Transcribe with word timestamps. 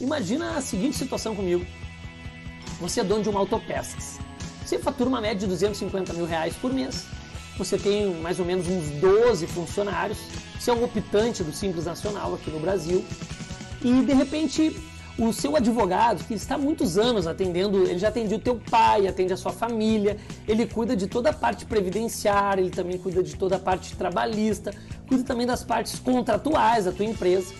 Imagina 0.00 0.56
a 0.56 0.60
seguinte 0.62 0.96
situação 0.96 1.36
comigo. 1.36 1.64
Você 2.80 3.00
é 3.00 3.04
dono 3.04 3.22
de 3.22 3.28
uma 3.28 3.38
autopeças. 3.38 4.18
Você 4.64 4.78
fatura 4.78 5.08
uma 5.08 5.20
média 5.20 5.40
de 5.40 5.46
250 5.46 6.14
mil 6.14 6.24
reais 6.24 6.54
por 6.54 6.72
mês. 6.72 7.04
Você 7.58 7.76
tem 7.76 8.14
mais 8.14 8.40
ou 8.40 8.46
menos 8.46 8.66
uns 8.66 8.88
12 9.00 9.46
funcionários. 9.46 10.18
Você 10.58 10.70
é 10.70 10.74
um 10.74 10.82
optante 10.82 11.44
do 11.44 11.52
Simples 11.52 11.84
Nacional 11.84 12.34
aqui 12.34 12.50
no 12.50 12.58
Brasil. 12.58 13.04
E 13.82 14.02
de 14.02 14.14
repente 14.14 14.74
o 15.18 15.34
seu 15.34 15.54
advogado, 15.54 16.24
que 16.24 16.32
está 16.32 16.54
há 16.54 16.58
muitos 16.58 16.96
anos 16.96 17.26
atendendo, 17.26 17.82
ele 17.86 17.98
já 17.98 18.08
atendia 18.08 18.38
o 18.38 18.40
teu 18.40 18.56
pai, 18.56 19.06
atende 19.06 19.34
a 19.34 19.36
sua 19.36 19.52
família, 19.52 20.16
ele 20.48 20.66
cuida 20.66 20.96
de 20.96 21.06
toda 21.06 21.28
a 21.28 21.32
parte 21.32 21.66
previdenciária, 21.66 22.62
ele 22.62 22.70
também 22.70 22.96
cuida 22.96 23.22
de 23.22 23.36
toda 23.36 23.56
a 23.56 23.58
parte 23.58 23.94
trabalhista, 23.96 24.72
cuida 25.06 25.22
também 25.22 25.46
das 25.46 25.62
partes 25.62 25.98
contratuais 25.98 26.86
da 26.86 26.92
tua 26.92 27.04
empresa. 27.04 27.52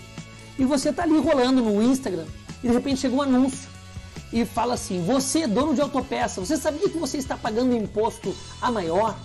E 0.57 0.65
você 0.65 0.89
está 0.89 1.03
ali 1.03 1.17
rolando 1.17 1.61
no 1.61 1.81
Instagram 1.81 2.25
e 2.63 2.67
de 2.67 2.73
repente 2.73 2.99
chega 2.99 3.15
um 3.15 3.21
anúncio 3.21 3.69
e 4.31 4.45
fala 4.45 4.75
assim: 4.75 5.03
Você, 5.05 5.47
dono 5.47 5.73
de 5.73 5.81
autopeça, 5.81 6.39
você 6.39 6.57
sabia 6.57 6.89
que 6.89 6.97
você 6.97 7.17
está 7.17 7.37
pagando 7.37 7.75
imposto 7.75 8.35
a 8.61 8.71
maior? 8.71 9.17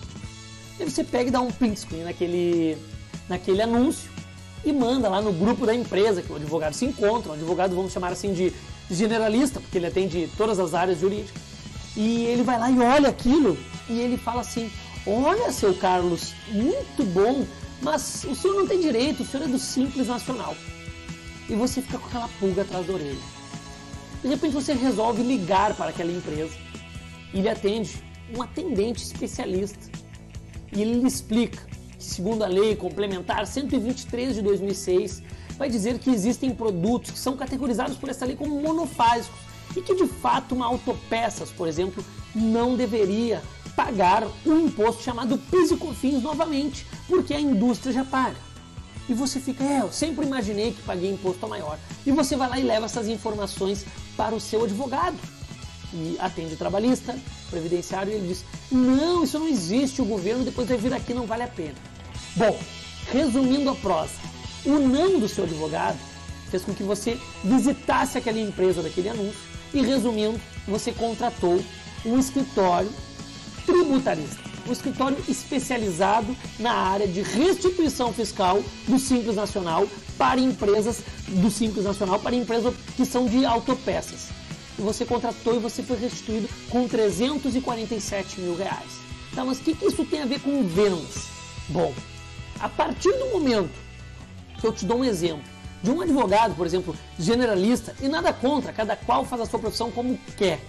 E 0.78 0.84
você 0.84 1.04
pega 1.04 1.28
e 1.28 1.32
dá 1.32 1.40
um 1.40 1.50
print 1.50 1.80
screen 1.80 2.04
naquele, 2.04 2.76
naquele 3.28 3.62
anúncio 3.62 4.10
e 4.64 4.72
manda 4.72 5.08
lá 5.08 5.22
no 5.22 5.32
grupo 5.32 5.64
da 5.64 5.74
empresa 5.74 6.20
que 6.20 6.32
o 6.32 6.36
advogado 6.36 6.74
se 6.74 6.84
encontra. 6.84 7.30
O 7.30 7.34
advogado, 7.34 7.74
vamos 7.74 7.92
chamar 7.92 8.12
assim 8.12 8.32
de 8.32 8.52
generalista, 8.90 9.60
porque 9.60 9.78
ele 9.78 9.86
atende 9.86 10.28
todas 10.36 10.58
as 10.58 10.74
áreas 10.74 11.00
jurídicas. 11.00 11.40
E 11.96 12.24
ele 12.26 12.42
vai 12.42 12.58
lá 12.58 12.70
e 12.70 12.78
olha 12.78 13.08
aquilo 13.08 13.56
e 13.88 14.00
ele 14.00 14.16
fala 14.16 14.40
assim: 14.40 14.70
Olha, 15.06 15.52
seu 15.52 15.74
Carlos, 15.74 16.34
muito 16.50 17.04
bom, 17.04 17.46
mas 17.80 18.24
o 18.24 18.34
senhor 18.34 18.54
não 18.54 18.66
tem 18.66 18.80
direito, 18.80 19.22
o 19.22 19.26
senhor 19.26 19.44
é 19.44 19.48
do 19.48 19.58
Simples 19.58 20.08
Nacional. 20.08 20.54
E 21.48 21.54
você 21.54 21.80
fica 21.80 21.98
com 21.98 22.06
aquela 22.06 22.28
pulga 22.40 22.62
atrás 22.62 22.86
da 22.86 22.92
orelha. 22.92 23.18
De 24.22 24.28
repente 24.28 24.52
você 24.52 24.72
resolve 24.72 25.22
ligar 25.22 25.74
para 25.74 25.90
aquela 25.90 26.10
empresa 26.10 26.56
e 27.32 27.38
ele 27.38 27.48
atende 27.48 28.02
um 28.36 28.42
atendente 28.42 29.02
especialista. 29.02 29.90
E 30.72 30.82
ele 30.82 31.00
lhe 31.00 31.06
explica 31.06 31.76
segundo 32.06 32.44
a 32.44 32.46
lei 32.46 32.76
complementar 32.76 33.46
123 33.46 34.36
de 34.36 34.42
2006, 34.42 35.22
vai 35.58 35.68
dizer 35.68 35.98
que 35.98 36.10
existem 36.10 36.54
produtos 36.54 37.10
que 37.10 37.18
são 37.18 37.36
categorizados 37.36 37.96
por 37.96 38.08
essa 38.08 38.24
lei 38.24 38.36
como 38.36 38.60
monofásicos 38.60 39.38
e 39.76 39.80
que 39.80 39.94
de 39.94 40.06
fato 40.06 40.54
uma 40.54 40.66
autopeças, 40.66 41.50
por 41.50 41.66
exemplo, 41.68 42.04
não 42.34 42.76
deveria 42.76 43.42
pagar 43.74 44.26
um 44.44 44.66
imposto 44.66 45.02
chamado 45.02 45.36
PIS 45.50 45.72
e 45.72 45.76
COFINS 45.76 46.22
novamente, 46.22 46.86
porque 47.06 47.34
a 47.34 47.40
indústria 47.40 47.92
já 47.92 48.04
paga. 48.04 48.36
E 49.08 49.14
você 49.14 49.38
fica, 49.38 49.62
é, 49.62 49.80
eu 49.80 49.92
sempre 49.92 50.26
imaginei 50.26 50.72
que 50.72 50.82
paguei 50.82 51.10
imposto 51.10 51.48
maior. 51.48 51.78
E 52.04 52.10
você 52.10 52.36
vai 52.36 52.48
lá 52.48 52.58
e 52.58 52.62
leva 52.62 52.86
essas 52.86 53.06
informações 53.08 53.86
para 54.16 54.34
o 54.34 54.40
seu 54.40 54.64
advogado. 54.64 55.16
E 55.92 56.16
atende 56.18 56.54
o 56.54 56.56
trabalhista, 56.56 57.16
previdenciário, 57.48 58.12
e 58.12 58.16
ele 58.16 58.28
diz: 58.28 58.44
Não, 58.70 59.22
isso 59.22 59.38
não 59.38 59.46
existe, 59.46 60.02
o 60.02 60.04
governo 60.04 60.44
depois 60.44 60.68
vai 60.68 60.76
vir 60.76 60.92
aqui, 60.92 61.14
não 61.14 61.26
vale 61.26 61.44
a 61.44 61.48
pena. 61.48 61.74
Bom, 62.34 62.58
resumindo 63.12 63.70
a 63.70 63.74
prosa, 63.76 64.14
o 64.64 64.78
não 64.78 65.20
do 65.20 65.28
seu 65.28 65.44
advogado 65.44 65.98
fez 66.50 66.64
com 66.64 66.74
que 66.74 66.82
você 66.82 67.18
visitasse 67.44 68.18
aquela 68.18 68.38
empresa 68.38 68.82
daquele 68.82 69.08
anúncio 69.08 69.40
e, 69.72 69.80
resumindo, 69.80 70.40
você 70.66 70.92
contratou 70.92 71.62
um 72.04 72.18
escritório 72.18 72.90
tributarista, 73.64 74.45
um 74.68 74.72
escritório 74.72 75.16
especializado 75.28 76.36
na 76.58 76.72
área 76.72 77.06
de 77.06 77.22
restituição 77.22 78.12
fiscal 78.12 78.62
do 78.86 78.98
Simples 78.98 79.36
Nacional 79.36 79.86
para 80.18 80.40
empresas 80.40 81.02
do 81.28 81.50
Simples 81.50 81.84
Nacional 81.84 82.18
para 82.18 82.34
empresas 82.34 82.74
que 82.96 83.04
são 83.04 83.26
de 83.26 83.44
autopeças. 83.44 84.28
Você 84.78 85.04
contratou 85.04 85.54
e 85.54 85.58
você 85.58 85.82
foi 85.82 85.96
restituído 85.96 86.48
com 86.68 86.86
347 86.86 88.40
mil 88.40 88.56
reais. 88.56 89.00
Tá, 89.34 89.44
mas 89.44 89.58
o 89.58 89.62
que, 89.62 89.74
que 89.74 89.86
isso 89.86 90.04
tem 90.04 90.22
a 90.22 90.26
ver 90.26 90.40
com 90.40 90.62
vendas? 90.62 91.26
Bom, 91.68 91.92
a 92.60 92.68
partir 92.68 93.12
do 93.12 93.26
momento 93.30 93.72
que 94.60 94.66
eu 94.66 94.72
te 94.72 94.84
dou 94.84 94.98
um 94.98 95.04
exemplo 95.04 95.56
de 95.82 95.90
um 95.90 96.00
advogado, 96.00 96.54
por 96.54 96.66
exemplo, 96.66 96.96
generalista, 97.18 97.94
e 98.00 98.08
nada 98.08 98.32
contra, 98.32 98.72
cada 98.72 98.96
qual 98.96 99.24
faz 99.24 99.42
a 99.42 99.46
sua 99.46 99.60
profissão 99.60 99.90
como 99.90 100.18
quer. 100.36 100.60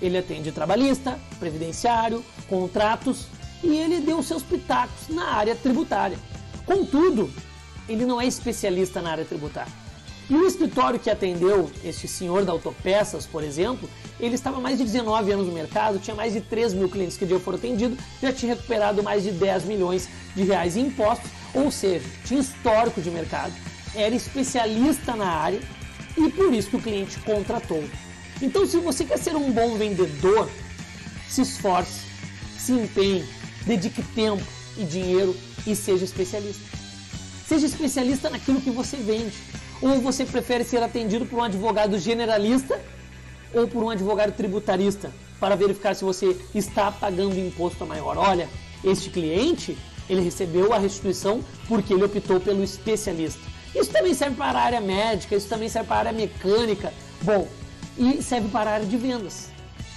Ele 0.00 0.18
atende 0.18 0.50
trabalhista, 0.52 1.18
previdenciário, 1.38 2.24
contratos 2.48 3.26
e 3.62 3.76
ele 3.76 4.00
deu 4.00 4.22
seus 4.22 4.42
pitacos 4.42 5.08
na 5.08 5.32
área 5.32 5.54
tributária. 5.54 6.18
Contudo, 6.64 7.30
ele 7.88 8.06
não 8.06 8.20
é 8.20 8.26
especialista 8.26 9.02
na 9.02 9.10
área 9.10 9.24
tributária. 9.24 9.72
E 10.30 10.34
o 10.36 10.46
escritório 10.46 11.00
que 11.00 11.10
atendeu 11.10 11.68
este 11.82 12.06
senhor 12.06 12.44
da 12.44 12.52
Autopeças, 12.52 13.26
por 13.26 13.42
exemplo, 13.42 13.90
ele 14.20 14.36
estava 14.36 14.58
há 14.58 14.60
mais 14.60 14.78
de 14.78 14.84
19 14.84 15.32
anos 15.32 15.48
no 15.48 15.52
mercado, 15.52 15.98
tinha 15.98 16.14
mais 16.14 16.32
de 16.32 16.40
3 16.40 16.72
mil 16.72 16.88
clientes 16.88 17.16
que 17.16 17.26
já 17.26 17.40
foram 17.40 17.58
atendidos, 17.58 17.98
já 18.22 18.32
tinha 18.32 18.54
recuperado 18.54 19.02
mais 19.02 19.24
de 19.24 19.32
10 19.32 19.64
milhões 19.64 20.08
de 20.36 20.44
reais 20.44 20.76
em 20.76 20.86
impostos, 20.86 21.28
ou 21.52 21.68
seja, 21.68 22.08
tinha 22.24 22.40
histórico 22.40 23.00
de 23.00 23.10
mercado, 23.10 23.52
era 23.92 24.14
especialista 24.14 25.16
na 25.16 25.26
área 25.26 25.60
e 26.16 26.28
por 26.30 26.54
isso 26.54 26.70
que 26.70 26.76
o 26.76 26.82
cliente 26.82 27.18
contratou. 27.20 27.82
Então, 28.42 28.66
se 28.66 28.78
você 28.78 29.04
quer 29.04 29.18
ser 29.18 29.36
um 29.36 29.52
bom 29.52 29.76
vendedor, 29.76 30.48
se 31.28 31.42
esforce, 31.42 32.00
se 32.58 32.72
empenhe, 32.72 33.24
dedique 33.66 34.02
tempo 34.14 34.42
e 34.76 34.84
dinheiro 34.84 35.36
e 35.66 35.76
seja 35.76 36.04
especialista. 36.04 36.62
Seja 37.46 37.66
especialista 37.66 38.30
naquilo 38.30 38.60
que 38.60 38.70
você 38.70 38.96
vende. 38.96 39.36
Ou 39.82 40.00
você 40.00 40.24
prefere 40.24 40.64
ser 40.64 40.82
atendido 40.82 41.26
por 41.26 41.38
um 41.38 41.42
advogado 41.42 41.98
generalista 41.98 42.80
ou 43.52 43.66
por 43.66 43.82
um 43.82 43.90
advogado 43.90 44.32
tributarista 44.32 45.10
para 45.38 45.56
verificar 45.56 45.94
se 45.94 46.04
você 46.04 46.36
está 46.54 46.90
pagando 46.92 47.38
imposto 47.38 47.84
maior. 47.86 48.16
Olha, 48.16 48.48
este 48.84 49.10
cliente 49.10 49.76
ele 50.08 50.20
recebeu 50.20 50.72
a 50.72 50.78
restituição 50.78 51.42
porque 51.66 51.94
ele 51.94 52.04
optou 52.04 52.40
pelo 52.40 52.62
especialista. 52.62 53.40
Isso 53.74 53.90
também 53.90 54.14
serve 54.14 54.36
para 54.36 54.58
a 54.58 54.62
área 54.62 54.80
médica, 54.80 55.36
isso 55.36 55.48
também 55.48 55.68
serve 55.68 55.88
para 55.88 55.96
a 55.96 55.98
área 56.00 56.12
mecânica, 56.12 56.92
bom, 57.22 57.48
e 57.98 58.22
serve 58.22 58.48
para 58.48 58.70
a 58.70 58.74
área 58.74 58.86
de 58.86 58.96
vendas. 58.96 59.48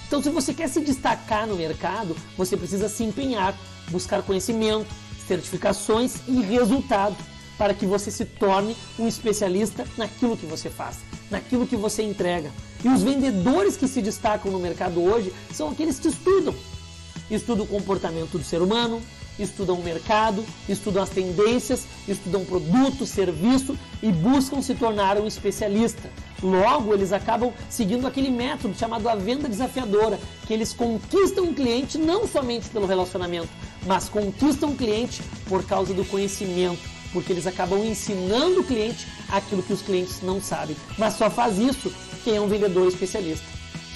Então, 0.08 0.22
se 0.22 0.30
você 0.30 0.54
quer 0.54 0.70
se 0.70 0.80
destacar 0.82 1.48
no 1.48 1.56
mercado, 1.56 2.16
você 2.38 2.56
precisa 2.56 2.88
se 2.88 3.04
empenhar, 3.04 3.58
buscar 3.90 4.22
conhecimento, 4.22 4.88
certificações 5.28 6.18
e 6.28 6.42
resultado 6.42 7.16
para 7.58 7.74
que 7.74 7.86
você 7.86 8.12
se 8.12 8.26
torne 8.26 8.76
um 9.00 9.08
especialista 9.08 9.86
naquilo 9.98 10.38
que 10.38 10.46
você 10.46 10.70
faz, 10.70 10.98
naquilo 11.30 11.66
que 11.66 11.76
você 11.76 12.04
entrega. 12.04 12.52
E 12.84 12.90
os 12.90 13.02
vendedores 13.02 13.78
que 13.78 13.88
se 13.88 14.02
destacam 14.02 14.52
no 14.52 14.60
mercado 14.60 15.02
hoje 15.02 15.34
são 15.52 15.70
aqueles 15.70 16.00
que 16.00 16.10
estudam. 16.10 16.54
Estudam 17.32 17.66
o 17.66 17.68
comportamento 17.68 18.38
do 18.38 18.44
ser 18.44 18.62
humano, 18.62 19.02
estudam 19.40 19.80
o 19.80 19.84
mercado, 19.84 20.46
estudam 20.68 21.02
as 21.02 21.10
tendências, 21.10 21.86
estudam 22.08 22.46
produto, 22.46 23.06
serviço 23.06 23.78
e 24.02 24.12
buscam 24.12 24.62
se 24.62 24.76
tornar 24.76 25.18
um 25.18 25.26
especialista. 25.26 26.10
Logo, 26.44 26.94
eles 26.94 27.14
acabam 27.14 27.54
seguindo 27.70 28.06
aquele 28.06 28.30
método 28.30 28.78
chamado 28.78 29.08
a 29.08 29.16
venda 29.16 29.48
desafiadora, 29.48 30.20
que 30.46 30.54
eles 30.54 30.74
conquistam 30.74 31.46
o 31.46 31.54
cliente 31.54 31.98
não 31.98 32.28
somente 32.28 32.68
pelo 32.68 32.86
relacionamento, 32.86 33.48
mas 33.86 34.10
conquistam 34.10 34.72
o 34.72 34.76
cliente 34.76 35.24
por 35.48 35.64
causa 35.64 35.94
do 35.94 36.04
conhecimento, 36.04 36.82
porque 37.14 37.32
eles 37.32 37.48
acabam 37.48 37.80
ensinando 37.80 38.60
o 38.60 38.64
cliente 38.64 39.08
aquilo 39.30 39.64
que 39.64 39.72
os 39.72 39.82
clientes 39.82 40.22
não 40.22 40.42
sabem. 40.42 40.76
Mas 40.98 41.14
só 41.14 41.30
faz 41.30 41.58
isso 41.58 41.90
quem 42.26 42.36
é 42.36 42.42
um 42.42 42.50
vendedor 42.50 42.90
especialista. 42.90 43.46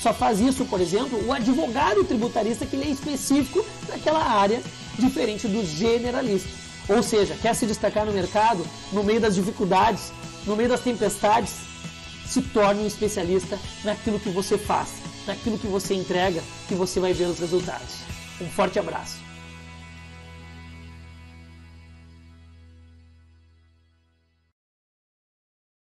Só 0.01 0.13
faz 0.13 0.39
isso, 0.39 0.63
por 0.65 0.79
exemplo, 0.79 1.21
o 1.27 1.33
advogado 1.33 2.03
tributarista 2.05 2.65
que 2.65 2.77
ele 2.77 2.85
é 2.85 2.91
específico 2.91 3.65
naquela 3.89 4.23
área 4.23 4.61
diferente 4.97 5.47
do 5.47 5.65
generalista. 5.65 6.47
Ou 6.87 7.03
seja, 7.03 7.35
quer 7.41 7.53
se 7.53 7.65
destacar 7.65 8.05
no 8.05 8.13
mercado, 8.13 8.65
no 8.93 9.03
meio 9.03 9.19
das 9.19 9.35
dificuldades, 9.35 10.13
no 10.45 10.55
meio 10.55 10.69
das 10.69 10.79
tempestades, 10.79 11.55
se 12.27 12.41
torne 12.41 12.83
um 12.83 12.87
especialista 12.87 13.57
naquilo 13.83 14.19
que 14.19 14.29
você 14.29 14.57
faz, 14.57 14.89
naquilo 15.25 15.57
que 15.57 15.67
você 15.67 15.93
entrega, 15.93 16.43
que 16.67 16.75
você 16.75 16.99
vai 16.99 17.13
ver 17.13 17.25
os 17.25 17.39
resultados. 17.39 17.99
Um 18.41 18.47
forte 18.49 18.77
abraço. 18.77 19.26